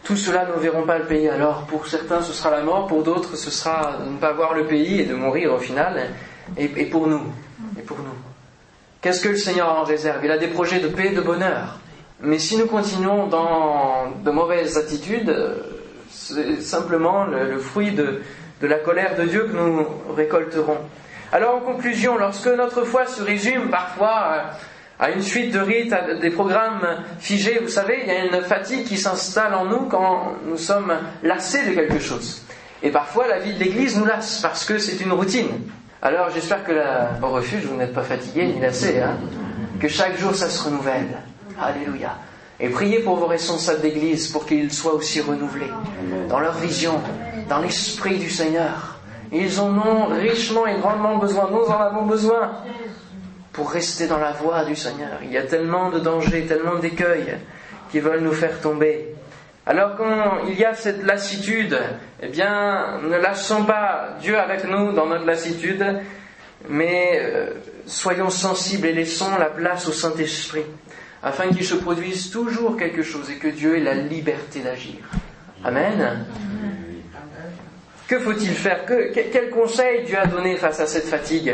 [0.04, 1.28] Tout cela ne verront pas le pays.
[1.28, 4.54] Alors pour certains ce sera la mort, pour d'autres ce sera de ne pas voir
[4.54, 6.12] le pays et de mourir au final.
[6.56, 7.24] Et, et pour nous,
[7.76, 8.14] et pour nous.
[9.02, 10.24] Qu'est-ce que le Seigneur en réserve?
[10.24, 11.80] Il a des projets de paix et de bonheur.
[12.22, 15.36] Mais si nous continuons dans de mauvaises attitudes,
[16.12, 18.22] c'est simplement le, fruit de,
[18.62, 20.78] de la colère de Dieu que nous récolterons.
[21.32, 24.52] Alors en conclusion, lorsque notre foi se résume parfois
[25.00, 26.86] à une suite de rites, à des programmes
[27.20, 27.60] figés.
[27.62, 31.66] Vous savez, il y a une fatigue qui s'installe en nous quand nous sommes lassés
[31.66, 32.42] de quelque chose.
[32.84, 35.50] Et parfois, la vie de l'Église nous lasse parce que c'est une routine.
[36.02, 39.18] Alors, j'espère que la, au refuge, vous n'êtes pas fatigué ni lassé, hein
[39.80, 41.18] que chaque jour, ça se renouvelle.
[41.60, 42.16] Alléluia.
[42.60, 45.72] Et priez pour vos responsables d'Église pour qu'ils soient aussi renouvelés
[46.30, 47.00] dans leur vision,
[47.50, 49.00] dans l'esprit du Seigneur.
[49.32, 51.50] Ils en ont richement et grandement besoin.
[51.52, 52.52] Nous en avons besoin
[53.58, 55.17] pour rester dans la voie du Seigneur.
[55.24, 57.38] Il y a tellement de dangers, tellement d'écueils
[57.89, 59.15] qui veulent nous faire tomber.
[59.65, 61.76] Alors quand il y a cette lassitude,
[62.22, 65.84] eh bien, ne lâchons pas Dieu avec nous dans notre lassitude,
[66.70, 67.50] mais euh,
[67.88, 70.65] soyons sensibles et laissons la place au Saint-Esprit,
[71.24, 75.00] afin qu'il se produise toujours quelque chose et que Dieu ait la liberté d'agir.
[75.65, 76.26] Amen.
[78.08, 78.86] Que faut-il faire?
[78.86, 81.52] Quel conseil Dieu a donné face à cette fatigue?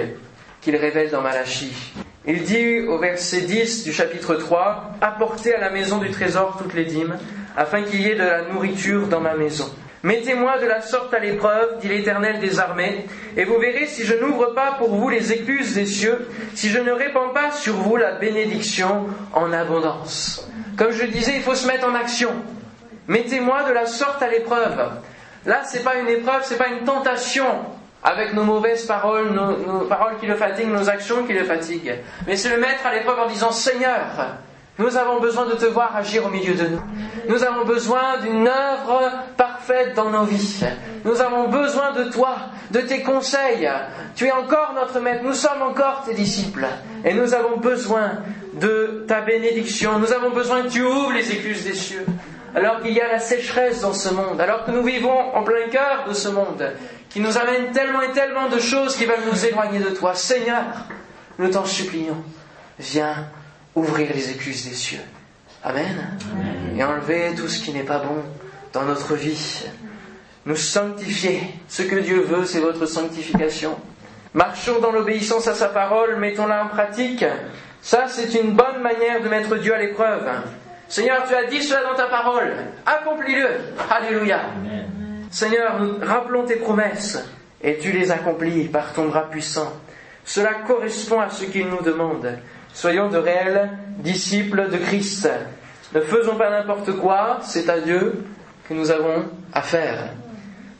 [0.63, 1.73] Qu'il révèle dans Malachie.
[2.25, 6.73] Il dit au verset 10 du chapitre 3, Apportez à la maison du trésor toutes
[6.73, 7.17] les dîmes,
[7.57, 9.69] afin qu'il y ait de la nourriture dans ma maison.
[10.03, 14.15] Mettez-moi de la sorte à l'épreuve, dit l'Éternel des armées, et vous verrez si je
[14.15, 17.97] n'ouvre pas pour vous les écluses des cieux, si je ne répands pas sur vous
[17.97, 20.49] la bénédiction en abondance.
[20.77, 22.31] Comme je disais, il faut se mettre en action.
[23.07, 24.91] Mettez-moi de la sorte à l'épreuve.
[25.45, 27.45] Là, c'est pas une épreuve, c'est pas une tentation
[28.03, 31.99] avec nos mauvaises paroles, nos, paroles qui le fatiguent, nos actions qui le fatiguent.
[32.27, 34.37] Mais c'est le mettre à l'épreuve en disant Seigneur,
[34.79, 36.81] nous avons besoin de te voir agir au milieu de nous.
[37.29, 40.65] Nous avons besoin d'une œuvre parfaite dans nos vies.
[41.05, 42.35] Nous avons besoin de toi,
[42.71, 43.69] de tes conseils.
[44.15, 46.65] Tu es encore notre maître, nous sommes encore tes disciples.
[47.05, 48.13] Et nous avons besoin
[48.53, 49.99] de ta bénédiction.
[49.99, 52.05] Nous avons besoin que tu ouvres les écluses des cieux.
[52.55, 55.67] Alors qu'il y a la sécheresse dans ce monde, alors que nous vivons en plein
[55.71, 56.71] cœur de ce monde,
[57.13, 60.15] qui nous amène tellement et tellement de choses qui veulent nous éloigner de toi.
[60.15, 60.63] Seigneur,
[61.37, 62.17] nous t'en supplions,
[62.79, 63.27] viens
[63.75, 65.01] ouvrir les écluses des cieux.
[65.63, 66.17] Amen.
[66.75, 68.23] Et enlever tout ce qui n'est pas bon
[68.73, 69.63] dans notre vie.
[70.47, 71.43] Nous sanctifier.
[71.69, 73.77] Ce que Dieu veut, c'est votre sanctification.
[74.33, 77.23] Marchons dans l'obéissance à sa parole, mettons-la en pratique.
[77.83, 80.27] Ça, c'est une bonne manière de mettre Dieu à l'épreuve.
[80.89, 82.55] Seigneur, tu as dit cela dans ta parole.
[82.87, 83.49] Accomplis-le.
[83.89, 84.41] Alléluia.
[85.33, 87.17] Seigneur, nous rappelons tes promesses
[87.59, 89.73] et tu les accomplis par ton bras puissant.
[90.23, 92.37] Cela correspond à ce qu'il nous demande.
[92.71, 95.27] Soyons de réels disciples de Christ.
[95.95, 98.23] Ne faisons pas n'importe quoi, c'est à Dieu
[98.69, 100.11] que nous avons à faire.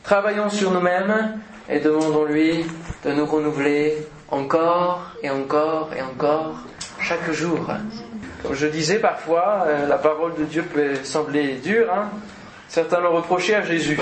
[0.04, 2.64] Travaillons sur nous-mêmes et demandons-lui
[3.04, 6.60] de nous renouveler encore et encore et encore
[7.00, 7.72] chaque jour.
[8.44, 11.92] Comme je disais parfois, euh, la parole de Dieu peut sembler dure.
[11.92, 12.08] Hein.
[12.68, 13.98] Certains l'ont reproché à Jésus.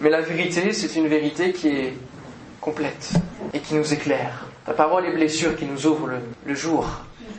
[0.00, 1.94] Mais la vérité, c'est une vérité qui est
[2.60, 3.12] complète
[3.52, 4.46] et qui nous éclaire.
[4.64, 6.10] Ta parole est blessure qui nous ouvre
[6.46, 6.86] le, jour.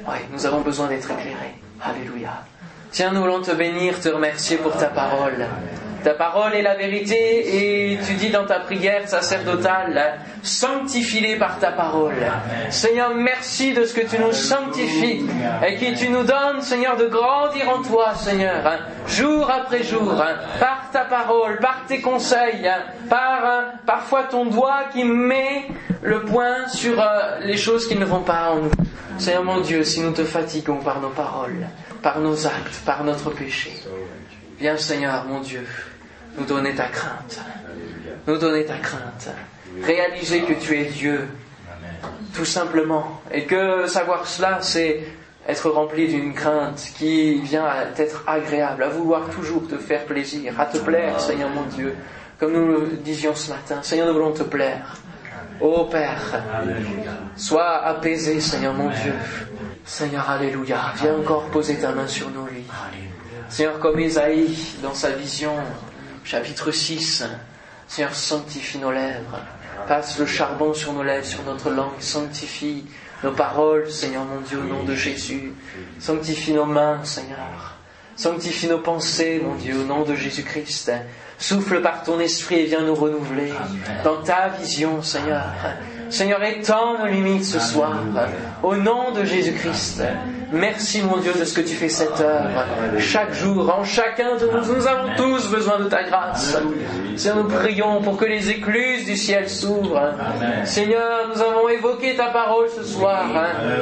[0.07, 1.55] Oui, nous avons besoin d'être éclairés.
[1.81, 2.43] Alléluia.
[2.91, 5.45] Tiens, nous voulons te bénir, te remercier pour ta parole.
[6.03, 11.71] Ta parole est la vérité et tu dis dans ta prière sacerdotale, sanctifie-les par ta
[11.71, 12.15] parole.
[12.69, 15.25] Seigneur, merci de ce que tu nous sanctifies
[15.65, 20.21] et que tu nous donnes, Seigneur, de grandir en toi, Seigneur, hein, jour après jour,
[20.21, 25.67] hein, par ta parole, par tes conseils, hein, par parfois ton doigt qui met
[26.01, 28.71] le point sur euh, les choses qui ne vont pas en nous.
[29.17, 31.67] Seigneur mon Dieu, si nous te fatiguons par nos paroles,
[32.01, 33.73] par nos actes, par notre péché,
[34.59, 35.67] viens Seigneur mon Dieu,
[36.39, 37.39] nous donner ta crainte,
[38.27, 39.29] nous donner ta crainte,
[39.83, 41.27] réaliser que tu es Dieu,
[42.33, 45.03] tout simplement, et que savoir cela, c'est
[45.47, 50.59] être rempli d'une crainte qui vient à être agréable, à vouloir toujours te faire plaisir,
[50.59, 51.95] à te plaire, Seigneur mon Dieu,
[52.39, 53.81] comme nous le disions ce matin.
[53.81, 54.95] Seigneur, nous voulons te plaire.
[55.59, 56.41] Ô Père,
[57.35, 59.13] sois apaisé, Seigneur mon Dieu.
[59.83, 60.93] Seigneur, Alléluia.
[60.95, 62.67] Viens encore poser ta main sur nos lits.
[63.49, 65.53] Seigneur, comme Isaïe, dans sa vision,
[66.29, 67.23] chapitre 6,
[67.87, 69.39] Seigneur, sanctifie nos lèvres.
[69.87, 71.99] Passe le charbon sur nos lèvres, sur notre langue.
[71.99, 72.85] Sanctifie
[73.23, 75.53] nos paroles, Seigneur mon Dieu, au nom de Jésus.
[75.99, 77.73] Sanctifie nos mains, Seigneur.
[78.15, 80.91] Sanctifie nos pensées, mon Dieu, au nom de Jésus-Christ.
[81.39, 83.51] Souffle par ton esprit et viens nous renouveler
[84.03, 85.45] dans ta vision, Seigneur.
[86.09, 87.93] Seigneur, étends nos limites ce soir,
[88.63, 90.03] au nom de Jésus-Christ.
[90.51, 92.49] Merci, mon Dieu, de ce que tu fais cette heure.
[92.97, 96.57] Chaque jour, en chacun de nous, nous avons tous besoin de ta grâce.
[97.15, 100.11] Seigneur, nous prions pour que les écluses du ciel s'ouvrent.
[100.65, 103.25] Seigneur, nous avons évoqué ta parole ce soir.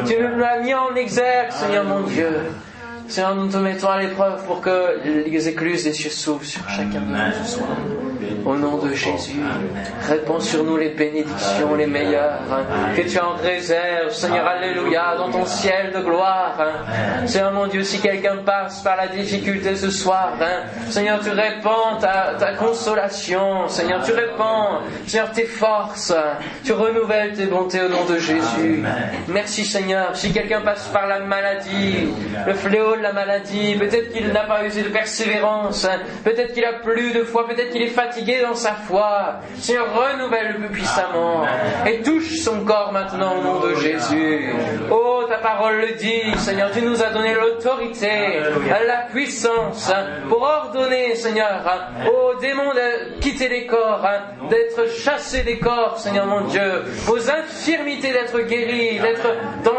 [0.06, 2.30] Tu nous l'as mis en exergue, Seigneur, mon Dieu.
[3.08, 7.00] Seigneur, nous te mettons à l'épreuve pour que les écluses des cieux s'ouvrent sur chacun
[7.00, 7.46] de nous.
[7.46, 7.70] Ce soir.
[8.46, 9.42] Au nom de Jésus,
[10.08, 12.40] répands sur nous les bénédictions les meilleures.
[12.96, 16.56] Que tu en réserves, Seigneur, Alléluia, dans ton ciel de gloire.
[17.26, 20.34] Seigneur mon Dieu, si quelqu'un passe par la difficulté ce soir,
[20.90, 26.14] Seigneur, tu répands ta, ta consolation, Seigneur, tu répands, Seigneur, tes forces,
[26.64, 28.84] tu renouvelles tes bontés au nom de Jésus.
[29.28, 32.08] Merci Seigneur, si quelqu'un passe par la maladie,
[32.46, 35.88] le fléau la maladie, peut-être qu'il n'a pas usé de persévérance,
[36.24, 39.36] peut-être qu'il a plus de foi, peut-être qu'il est fatigué dans sa foi.
[39.58, 41.46] Seigneur, renouvelle-le puissamment
[41.86, 44.52] et touche son corps maintenant au nom de Jésus.
[44.92, 48.40] Oh, ta parole le dit, Seigneur, tu nous as donné l'autorité,
[48.88, 49.92] la puissance
[50.30, 51.64] pour ordonner, Seigneur,
[52.06, 54.06] aux démons de quitter les corps,
[54.50, 59.28] d'être chassés des corps, Seigneur mon Dieu, aux infirmités d'être guéris, d'être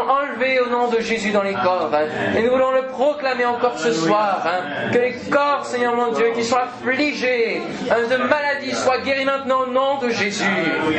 [0.09, 1.89] enlevés au nom de Jésus dans les corps.
[2.37, 4.45] Et nous voulons le proclamer encore ce soir,
[4.93, 9.61] que les corps, Seigneur mon Dieu, qui sont affligés de maladies, maladie soit guérie maintenant
[9.61, 10.43] au nom de Jésus.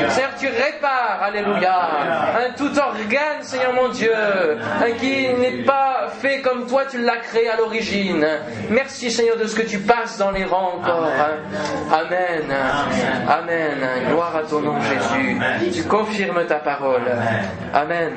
[0.09, 1.79] Seigneur, tu répares, alléluia,
[2.47, 4.13] un tout organe, Seigneur mon Dieu,
[4.99, 8.27] qui n'est pas fait comme toi tu l'as créé à l'origine.
[8.71, 11.09] Merci, Seigneur, de ce que tu passes dans les rangs encore.
[11.93, 12.45] Amen.
[13.29, 13.79] Amen.
[14.09, 15.39] Gloire à ton nom, Jésus.
[15.73, 17.03] Tu confirmes ta parole.
[17.73, 18.13] Amen.